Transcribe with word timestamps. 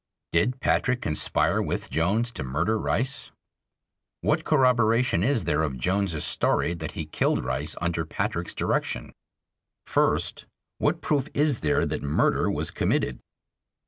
Did 0.31 0.59
Patrick 0.61 1.03
conspire 1.03 1.61
with 1.61 1.91
Jones 1.91 2.31
to 2.31 2.41
murder 2.43 2.75
Rice? 2.79 3.29
What 4.21 4.45
corroboration 4.45 5.23
is 5.23 5.43
there 5.43 5.61
of 5.61 5.77
Jones's 5.77 6.25
story 6.25 6.73
that 6.73 6.93
he 6.93 7.05
killed 7.05 7.45
Rice 7.45 7.75
under 7.81 8.03
Patrick's 8.03 8.55
direction? 8.55 9.13
First: 9.85 10.47
What 10.79 11.01
proof 11.01 11.27
is 11.35 11.59
there 11.59 11.85
that 11.85 12.01
murder 12.01 12.49
was 12.49 12.71
committed? 12.71 13.19